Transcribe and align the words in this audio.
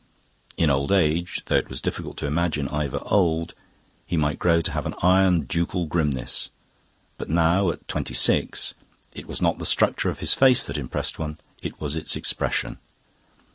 In 0.57 0.71
old 0.71 0.91
age 0.91 1.43
though 1.45 1.57
it 1.57 1.69
was 1.69 1.79
difficult 1.79 2.17
to 2.17 2.25
imagine 2.25 2.67
Ivor 2.69 3.03
old 3.05 3.53
he 4.07 4.17
might 4.17 4.39
grow 4.39 4.59
to 4.59 4.71
have 4.71 4.87
an 4.87 4.95
Iron 5.03 5.41
Ducal 5.41 5.85
grimness. 5.85 6.49
But 7.19 7.29
now, 7.29 7.69
at 7.69 7.87
twenty 7.87 8.15
six, 8.15 8.73
it 9.13 9.27
was 9.27 9.43
not 9.43 9.59
the 9.59 9.63
structure 9.67 10.09
of 10.09 10.17
his 10.17 10.33
face 10.33 10.65
that 10.65 10.79
impressed 10.79 11.19
one; 11.19 11.37
it 11.61 11.79
was 11.79 11.95
its 11.95 12.15
expression. 12.15 12.79